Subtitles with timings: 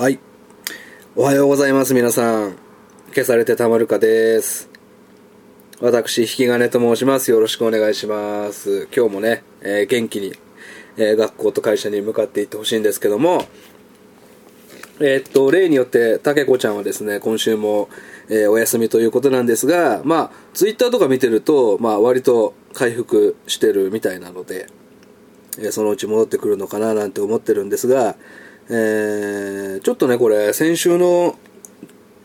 [0.00, 0.18] はい。
[1.14, 2.56] おはようございます、皆さん。
[3.08, 4.70] 消されてたまるかです。
[5.78, 7.30] 私、引き金と申します。
[7.30, 8.88] よろしくお願いします。
[8.96, 10.32] 今日もね、えー元気に、
[10.96, 13.44] えー学校と会社に向かっていってほしいんですけども、
[15.00, 17.90] えーっと、例によって、たけこちゃんはですね、今週も、
[18.30, 24.66] えお休みということなんですが、まあ、ツイッターとか見てると、まあ、割と回復してるみたいなので、
[25.58, 28.16] えそのうち戻ってくるのかななんて思ってるんですが、
[28.70, 31.36] えーちょっとね、これ、先週の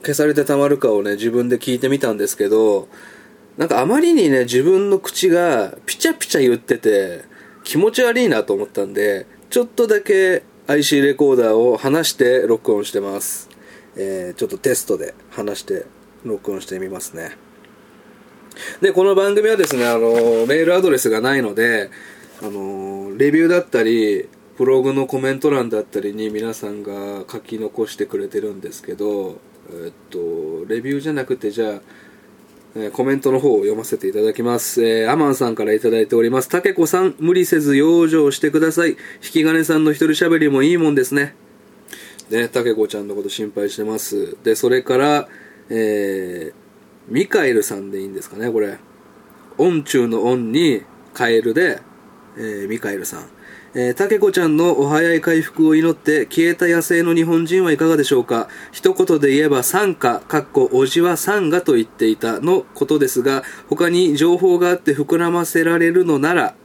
[0.01, 2.87] 消されてたまるかをね、自分で聞いてみたんですけど、
[3.57, 7.23] なんかあまりにね、自分の口がピチャピチャ言ってて、
[7.63, 13.49] 気持ち悪いなと思ったんで、ちょっとだけ IC レコーダーを離して録音してます。
[13.95, 15.85] えーちょっとテストで話して
[16.23, 17.37] 録音してみますね。
[18.81, 21.89] で、この番組はですね、あの、メールアドレスがないので、
[22.41, 24.27] あの、レビューだったり、
[24.57, 29.39] ブログのコメント欄だったりに皆さんが書き残してくれてるんですけど、
[29.69, 31.81] えっと、レビューじゃなくて、じゃあ、
[32.77, 34.83] えコメントの方を読ませていただきます。
[34.83, 36.49] えーアマンさんからいただいております。
[36.49, 38.91] たけこさん、無理せず養生してください。
[38.91, 41.35] 引き金さんの一人喋りもいいもんですね。
[42.29, 44.37] ね、たけこちゃんのこと心配してます。
[44.43, 45.29] で、それから、
[45.69, 48.77] えー、ミカエルさんでいいんですかね、これ。
[49.57, 50.81] 音中の音に、
[51.13, 51.79] カエルで、
[52.37, 53.34] えーミカエルさん。
[53.77, 58.47] えー、タケコちゃんのお早い回復を祈って消えた野生の日本人はいかがでしょうか？
[58.71, 66.55] 一言で言えば参加、かっこおじは参加と言っていたのことですが、他に情報があって膨らませられるのなら、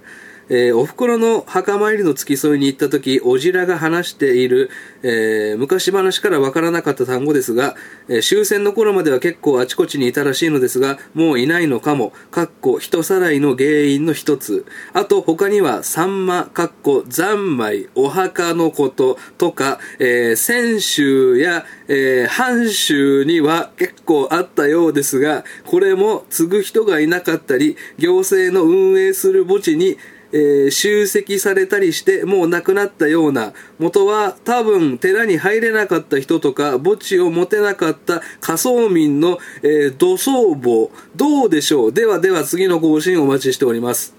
[0.50, 4.68] えーお袋の墓参りの付き添いに行った時、おじらが話している、
[5.02, 7.76] えー昔話からわからなかった単語ですが、
[8.08, 14.66] えー終戦の頃までは結構あちこちにいたらしいのですが、もういないのかも、かっこ人さらいの原因の一つ。
[14.92, 29.96] あと他には、サンマ、かっこ残米、お墓のこととか、えー、泉州や、えー、藩州には結構あったようですが、これも継ぐ人がいなかったり、行政の運営する墓地に、
[30.32, 40.90] えー集積されたりしてもう亡くなったような元は多分寺に入れなかった人とか墓地を持てなかった仮想民の、えー土葬墓。
[41.16, 41.92] どうでしょう？
[41.92, 44.14] ではでは次の更新お待ちしております。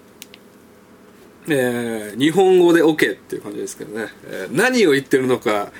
[1.47, 5.71] えー日本語で OK っていう感じですけどね、えー何を言ってるのか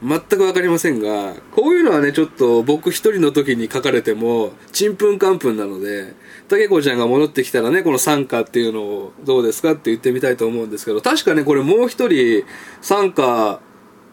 [0.00, 6.12] 全く分かりませんがこういうのはねちょっと僕一人の時に書かれてもちんぷんかんぷんなので
[6.48, 12.44] たけこちゃんが戻ってきたらねこの参加っていうのをどうですかって言ってみたいと思うんですけど確かねこれもう一人
[12.80, 13.60] 参加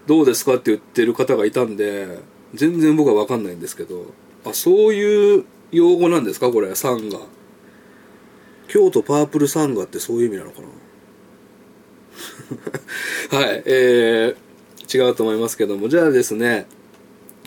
[0.06, 2.19] どうですかって言ってる方がいたんで
[2.53, 4.06] 全然僕は分かんないんですけど
[4.46, 6.51] あそういう用語なんですか？
[6.51, 7.19] これサンガ
[8.67, 10.67] 京都パープルサンガってそういう意味なのかな？
[13.38, 16.66] はい、えー、違うと思いますけども、じゃあですね、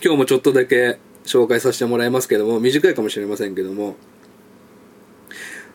[0.03, 3.95] 今日もちょっとだけ紹介させてもらいますけども、短いかもしれませんけども、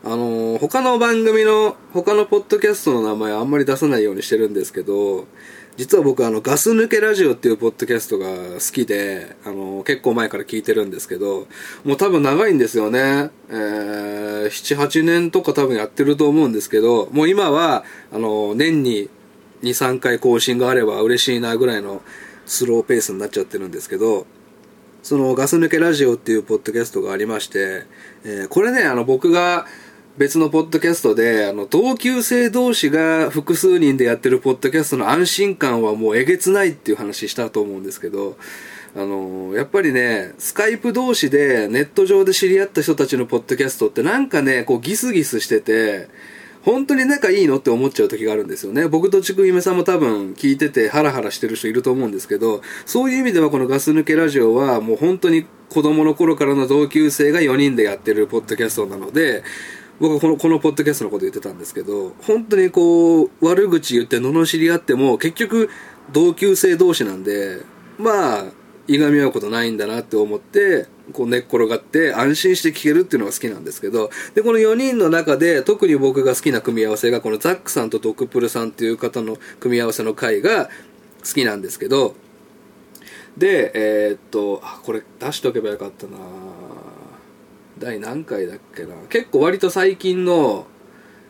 [0.06, 5.26] あのー他の番組の、他のポッドキャストの名前あんまり出さないようにしてるんですけど、
[5.78, 11.46] 実は僕あの、ガス抜けラジオっていうポッドキャストが好きで、あのー結構前から聞いてるんですけど、
[11.84, 13.30] もう多分長いんですよね。
[13.48, 19.08] えー、7、8年とか多分やってると思うんですけど、もう今は、あのー年に
[19.62, 22.02] 2、3回更新があれば嬉しいなぐらいの
[22.44, 24.26] スローペースになっちゃってるんですけど、
[25.02, 27.84] そのガス抜けラジオっていうポッドキャストがありまして、
[28.24, 29.66] えーこれね、あの僕が
[30.16, 38.36] 別のポッドキャストで、あの同級生同士が複数人でやってるポッドキャストの安心感はもうえげつないっていう話したと思うんですけど、
[38.94, 46.08] あのやっぱりね、スカイプ同士でネット上で知り合った人たちのポッドキャストってなんかね、こうギスギスしてて、
[46.62, 48.86] 本当に仲いいのって思っちゃう時があるんですよね。
[48.86, 59.42] 僕とちくゆめさんも多分聞いててハラハラしてる人いると思うんですけど、そういう意味ではこのガス抜けラジオはもう本当に子供の頃からの同級生が4人でやってるポッドキャストなので、
[60.00, 65.70] 僕はこのこのポッドキャストのこと言ってたんですけど、本当にこう、悪口言って罵り合っても結局
[66.12, 67.60] 同級生同士なんで、
[67.98, 68.44] まあ、
[68.86, 80.70] いがみ合うことないんだなって思って、こう寝っ転がって安心して聞けるっていうのが好きなんですけど、で、この4人の中で特に僕が好きな組み合わせが、このザックさんとドクプルさんっていう方の組み合わせの回が好
[81.34, 82.14] きなんですけど、
[83.36, 86.18] で、えーっと、あ、これ出しとけばよかったな
[87.84, 90.66] 第何回だっけな結構割と最近の、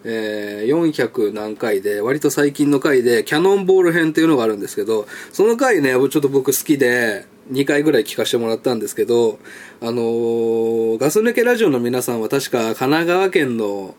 [0.04, 9.40] えー400何回で、割と最近の回で、キャノンボール編っていうのがあるんですけど、その回ね、ちょっと僕好きで、2回ぐらい聞かせてもらったんですけど、
[9.80, 13.96] あのーガス抜けラジオの皆さんは確か神奈川県の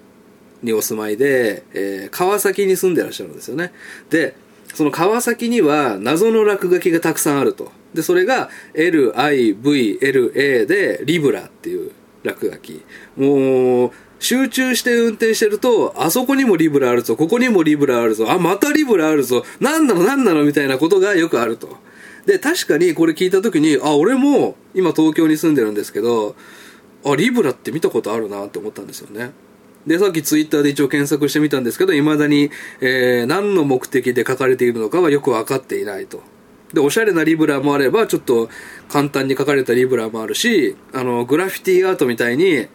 [0.64, 3.74] にお住まいで、えー川崎に住んでらっしゃるんですよね。
[4.10, 4.38] で、
[4.74, 7.74] その川崎には謎の落書きがたくさんあると。
[7.94, 11.85] で、それが LIVLA でリブラっていう
[12.26, 12.84] 落書き。
[13.16, 21.78] もう、集中して運転してると、あそこにもリブラあるぞ、ここにもリブラあるぞ、あ、またリブラあるぞ、なんなのなんなのみたいなことがよくあると。
[22.26, 26.36] で、確かにこれ聞いた時に、あ、俺も今東京に住んでるんですけど、
[27.06, 29.32] あ、リブラって見たことあるなって思ったんですよね。
[29.86, 32.50] で、さっきツイッターで一応検索してみたんですけど、未だに、
[32.82, 36.24] えー、何の目的で書かれているのかはよくわかっていないと。
[36.76, 38.50] で、おしゃれなリブラもあれば、ちょっと
[38.90, 42.68] 簡単に書かれたリブラもあるし、あの、グラフィティアートみたいに、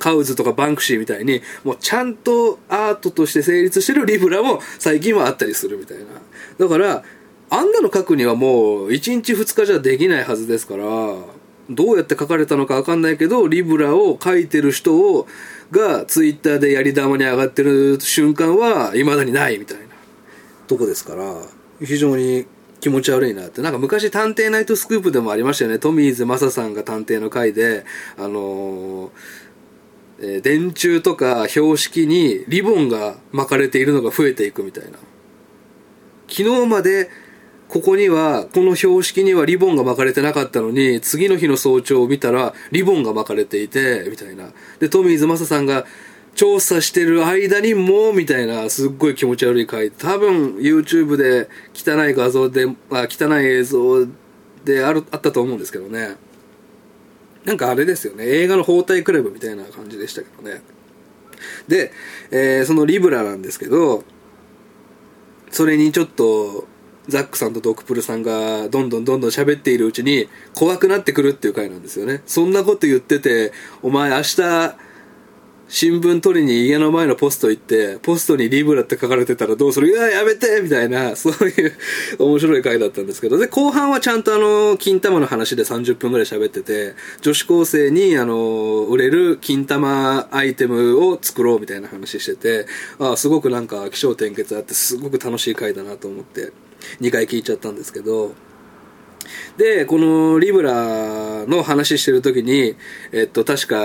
[0.00, 6.04] カウズとかバンクシーみたいに、もうちゃんとアートとして成立してるリブラも最近はあったりするみたいな。
[6.58, 7.04] だから、
[7.50, 10.84] あんなの書くにはもう1日2日じゃできないはずですから、
[11.70, 15.28] どうやって書かれたのかわかんないけど、リブラを書いてる人を、
[15.70, 19.84] がツイッターでやり玉に上がってる瞬間は未だにないみたいな
[20.66, 21.40] とこですから、
[21.80, 22.46] 非常に
[22.84, 23.62] 気持ち悪いなって。
[23.62, 25.78] なんか昔探偵ナイトスクープでもありましたよね。
[25.78, 27.86] トミーズ・マサさんが探偵の回で、
[28.18, 29.10] あのー、
[30.18, 34.98] えー、電柱とか標識にリボンが巻かれているのが増えていくみたいな。
[36.28, 37.08] 昨日まで
[37.68, 44.50] ここには、この標識にはリボンが巻かれてなかったのに、次の日の早朝を見たら、リボンが巻かれていて、みたいな。
[44.78, 45.86] で、トミーズ・マサさんが、
[46.34, 49.90] 調査してる間にもう、みたいな、すっごい気持ち悪い回。
[49.90, 54.06] 多分、YouTube で汚い画像で、あ汚い映像
[54.64, 56.16] である、あったと思うんですけどね。
[57.44, 58.24] なんかあれですよね。
[58.26, 60.62] 映画の包帯クラブみたいな感じでしたけどね。
[61.68, 61.92] で、
[62.30, 64.02] えー、そのリブラなんですけど、
[65.50, 66.66] それにちょっと、
[67.06, 72.22] ザックさんとドクプルさんがどんどんどんどん喋っているうちに怖くなってくるっていう回なんですよね。
[72.26, 73.52] そんなこと言ってて、
[73.82, 74.76] お前明日、
[75.76, 79.88] 新聞取りに家の前のポスト行って、ポストにリブラって書かれてたらどうする？
[79.88, 80.60] いや、やめて！
[80.62, 81.72] みたいな、そういう
[82.20, 92.66] 面白い回だったんですけど、で、後半はちゃんとあの、金玉の話で30分くらい喋ってて、女子高生にあの、売れる金玉アイテムを作ろうみたいな話してて、
[93.00, 96.52] ああ、すごくなんか気象転結あってすごく楽しい回だなと思って、
[97.00, 98.32] 2回聞いちゃったんですけど、
[99.56, 102.76] で、このリブラの話してる時に、
[103.10, 103.76] えっと、確か、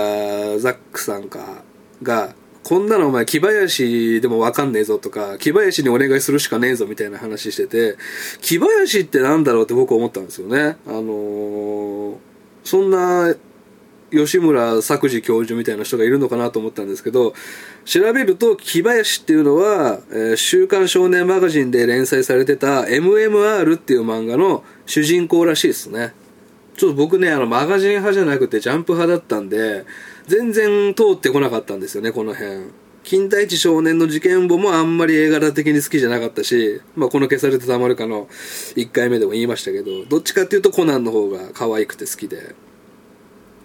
[0.60, 1.64] ザックさんか、
[2.02, 7.96] が、こんなのお前木林でもわかんねえぞとか、木林にお願いするしかねえぞみたいな話してて、
[8.40, 10.76] 木林ってなんだろうって僕思ったんですよね。
[10.86, 12.16] あのー、
[12.64, 13.34] そんな
[14.10, 17.32] 吉村作治教授みたいな人がいるのかなと思ったんですけど、
[17.84, 26.12] 調べると、木林っていうのは、えー、週刊少年マガジンで連載されてた MMR っていう漫画の主人公らしいですね。
[26.80, 29.84] ちょっと僕ね、あの、マガジン派じゃなくてジャンプ派だったんで、
[30.26, 32.70] 全然通ってこなかったんですよね、この辺。
[33.04, 38.28] 金田一少年の事件簿もあんまり映画的に好きじゃなかったし、まあ、この消されてたまるかの
[38.76, 42.54] 1回目でも言いましたけど、どっちかっていうとコナンの方が可愛くて好きで。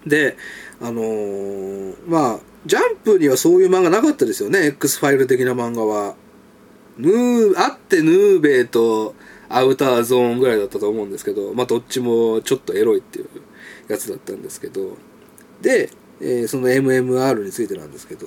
[0.06, 0.36] で、
[0.82, 6.16] あのー、まあ、ジャンプにはそういう漫画なかったですよね、X ファイル的な漫画は。
[6.98, 9.14] ヌー、あってヌーベイと
[9.48, 13.28] アウターゾーンぐらいだったと思うんですけど、まあどっちもちょっとエロいっていう
[13.88, 14.96] やつだったんですけど、
[15.60, 15.90] で、
[16.20, 18.26] えー、その MMR についてなんですけど、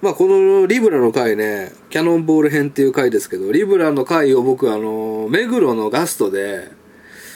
[0.00, 6.70] まあこのリブラの回ね、キャノンボール編っていう回ですけど、リブラの回を僕あの、目黒のガストで、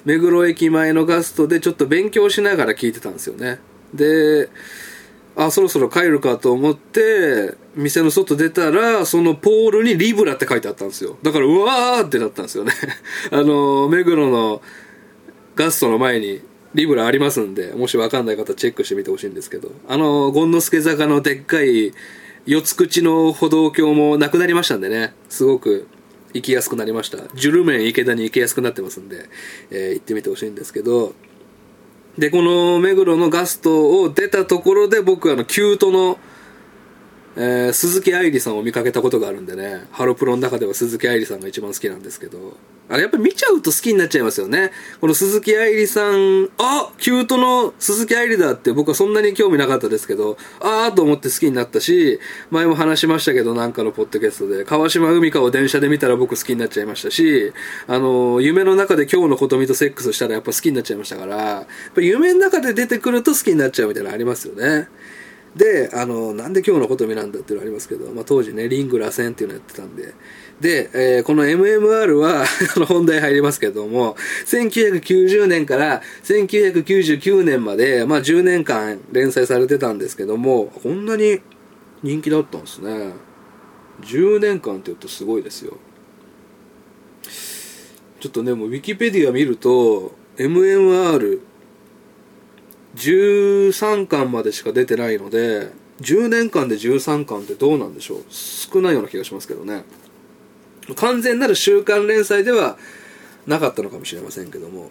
[0.05, 3.59] 目黒駅前のガストでちょっと勉強しながら聞いてたんですよね。
[3.95, 4.49] で、
[5.35, 11.19] あ、そろそろ帰るかと思って、店の外出たら、そのポールにリブラって書いてあったんですよ。
[11.23, 12.73] だから、うわーってなったんですよね。
[13.31, 14.63] あの、目黒の
[15.55, 16.41] ガストの前に
[16.75, 21.93] リブラありますんで、もしわかんない方チェックしてみてほしいんですけど、あの、権之助坂のでっかい
[22.47, 25.87] 四つ口の歩道橋もなくなりましたんでね、すごく
[26.33, 27.19] 行きやすくなりました。
[27.35, 29.29] ジュルメン池田に行きやすくなってますんで、
[29.71, 31.15] えー、行ってみてほしいんですけど、
[32.19, 36.19] で、この目黒のガストを出たところで僕はあの、キュートの、
[37.39, 42.57] えー、鈴木愛理さんを見かけたことがあるんでね、ハロプロの中では鈴木愛理さんが一番好きなんですけど、
[42.89, 44.71] あれやっぱり見ちゃうと好きになっちゃいますよね。
[45.01, 57.53] この鈴木愛理さん、あキュートの鈴木愛理だって僕はそんなに興味なかったですけど、あーと思って好きになったし、前も話しましたけどなんかのポッドキャストで、川島海香を電車で見たら僕好きになっちゃいましたし、
[57.87, 64.89] あの、夢の中で今日の琴美とセックスしたらやっぱ好きになっちゃいましたから、やっぱ夢の中で出てくると好きになっちゃうみたいなのありますよね。
[65.57, 70.13] で、あの、なんで今日のこと見なんだっていうのありますけど、まあ当時ね、リング螺旋っていうのやってたんで、
[70.61, 72.43] で、えー、この MMR は
[72.77, 81.41] あの本題入りますけども、1990年から1999年まで、まあ10年間連載されてたんですけども、こんなに
[82.03, 83.15] 人気だったんですね。
[84.03, 85.79] 10年間って言うとすごいですよ。
[88.21, 91.41] ちょっとね、もうウィキペディア見ると、MMR、
[92.97, 98.25] 13巻までしか出てないので、10年間で13巻ってどうなんでしょう？
[98.29, 99.85] 少ないような気がしますけどね。
[100.95, 102.77] 完全なる週刊連載では
[103.47, 104.91] なかったのかもしれませんけども。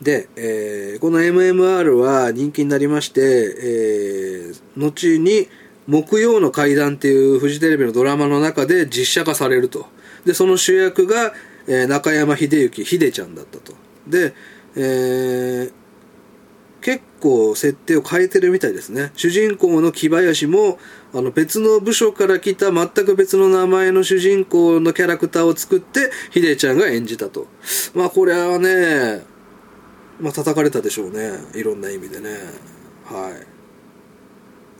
[0.00, 5.48] で、えー、この MMR は人気になりまして、えー、後に
[5.86, 9.86] 木曜の階段っていうフジテレビのドラマの中で実写化されると。
[10.24, 11.32] で、その主役が、
[11.66, 13.74] えー、中山秀幸、秀ちゃんだったと。
[14.06, 14.32] で、
[14.76, 15.72] えー、
[17.20, 19.12] 構設定を変えてるみたいですね。
[19.14, 20.78] 主人公の木林も、
[21.12, 27.46] あの別の部署から来た全く別の名前の主人公のキャラクターを作って、秀ちゃんが演じたと。
[27.94, 29.24] まあこれはね、
[30.20, 31.32] まあ叩かれたでしょうね。
[31.54, 32.30] いろんな意味でね。
[33.04, 33.46] はい。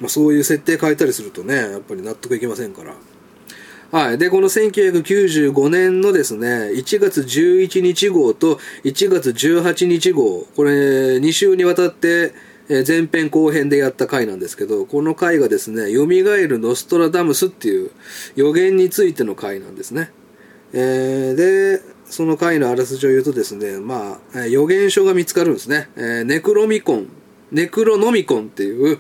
[0.01, 2.95] まあそういう設定変えたりするとね、やっぱり納得いきませんから。
[3.91, 4.19] はい。
[4.19, 12.33] で、この1995年のですね、1月11日号と1月18日号、これ2週にわたって、
[12.87, 17.91] 前編後編でやった回なんですけど、この回がですね、蘇るノストラダムスっていう
[18.37, 20.13] 予言についての回なんですね。
[20.73, 25.89] えー、で、その回のあらすじを言うとですね、まあ、予言書が見つかるんですね。
[25.97, 27.09] えー、ネクロミコン、
[27.51, 28.99] ネクロノミコンっていう、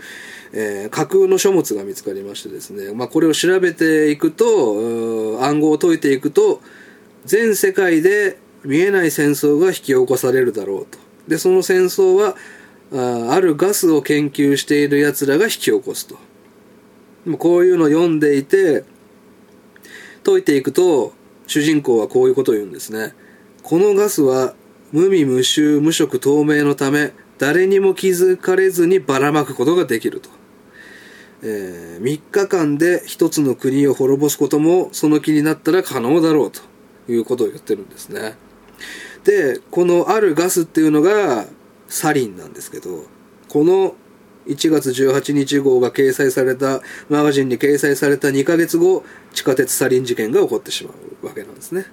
[0.52, 6.61] えー、架空の書物が見つかりましてですね、まあ、これを調べていくと、暗号を解いていくと、
[7.25, 10.99] 全世界で見えない戦争が引き起こされるだろうと。
[11.28, 12.37] で、その戦争は、
[12.92, 16.16] ああるガスを研究している奴らが引き起こすと。
[17.25, 18.85] でもこういうのを読んでいて、
[20.25, 21.12] 解いていくと、
[21.47, 23.14] 主人公はこういうことを言うんですね。
[23.62, 24.54] このガスは
[24.92, 30.40] 無味無臭無色透明のため誰にも気づかれずにばらまくことができると。
[31.43, 36.61] えー、3日間で一つの国を滅ぼすこともその気になったら可能だろうと
[37.11, 38.37] いうことを言ってるんですね。
[39.25, 41.47] で、このあるガスっていうのが
[41.89, 43.05] サリンなんですけど、
[43.49, 43.95] この
[44.47, 49.05] 1月18日号が掲載された、マガジンに掲載された2ヶ月後、
[49.35, 50.93] 地下鉄サリン事件が起こってしま
[51.23, 51.87] うわけなんですね。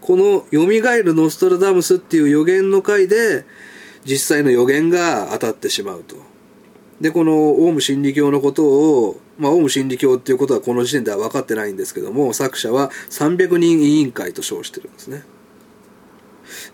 [0.00, 3.44] この蘇るノストラダムスっていう予言の回で、
[4.04, 6.16] 実際の予言が当たってしまうと。
[7.00, 15.22] で、このオウム真理教のことを、まあ、オウム真理教っていうことはこの時点では分かってないんですけども、作者は300人委員会と称してるんですね。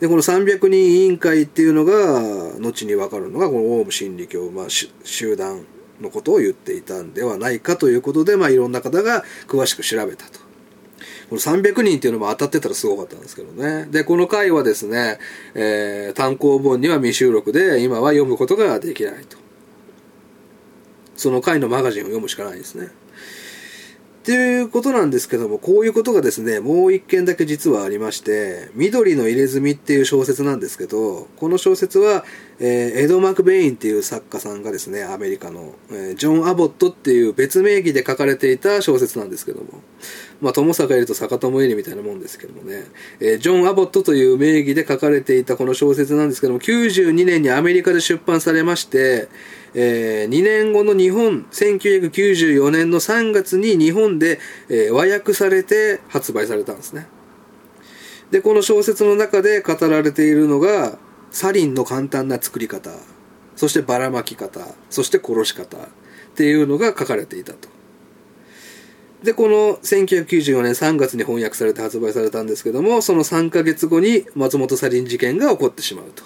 [0.01, 5.65] で、この300人委員会っていうのが、後に分かるのが、このオウム真理教、まあ、集団
[6.01, 10.41] のことを言っていたんではないかということで、まあ、いろんな方が詳しく調べたと。
[11.31, 13.87] この300人っていうのも当たってたらすごかったんですけどね。
[13.91, 15.19] で、この回はですね、
[15.55, 19.39] えー、単行本には未収録で、今は読むことができないと。
[21.23, 22.89] その回のマガジンを読むしかないですね。
[24.23, 32.25] っていうことなんですけども、こういうことがですね、もう一件だけ実はありまして、緑の入れ墨っていう小説なんですけど、この小説は、
[32.61, 39.83] えー、エド・マクベインっていう作家さんがですね、アメリカの、えー、ジョン・アボットっていう別名義で書かれていた小説なんですけども、
[40.43, 42.83] まあ、友坂いると坂友いるみたいなもんですけどもね、
[43.21, 49.29] えー、ジョン・アボットという名義で書かれていたこの小説なんですけども、92年にアメリカで出版されまして、
[49.75, 57.07] えー、2年後の日本、1994年の3月に日本で、えー、和訳されて発売されたんですね。
[58.33, 60.99] で、この小説の中で語られているのが、
[61.31, 62.91] サリンの簡単な作り方、
[63.55, 65.81] そしてばらまき方、そして殺し方っ
[66.35, 67.72] ていうのが書かれていたと。
[69.23, 76.25] で、この1994年3月に翻訳されて発売されたんですけども、その3ヶ月後に松本サリン事件が起こってしまうと。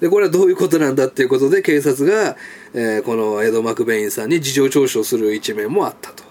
[0.00, 2.36] で、これはどういうことなんだっていうことで警察が、
[2.74, 6.25] えー、このエド・マクベインさんに事情聴取をする一面もあったと。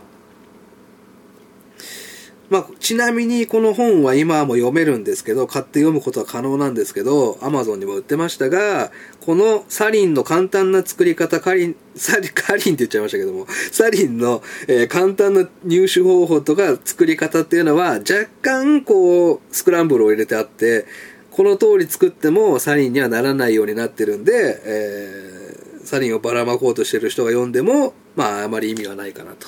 [2.49, 20.85] まあ、ちなみにこの本は今も読めるんですけど、買って読むことは可能なんですけど、アマゾンにも売ってましたが、このサリンの簡単な作り方、カリン、サリ、カリンって言っちゃいましたけども、サリンの、えー、簡単な入手方法とか作り方っていうのは、若干こう、スクランブルを入れてあって、
[21.31, 29.47] この通り作ってもサリンにはならないようになってるんで、えー、サリンをばらまこうとしてる人が読んでも、まあ、あまり意味はないかなと。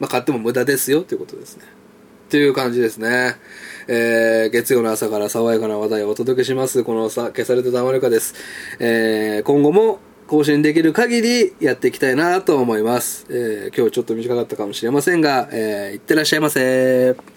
[0.00, 1.75] まあ、買っても無駄ですよということですね。
[2.28, 3.36] という感じですね。
[3.88, 6.82] えー、月曜の朝から爽やかな話題をお届けします。
[6.82, 8.34] このさ、消されてたまるかです。
[8.80, 13.26] えー、今後も更新できる限りやっていきたいなと思います。
[13.30, 17.35] えー、今日ちょっと短かったかもしれませんが、えー、いってらっしゃいませ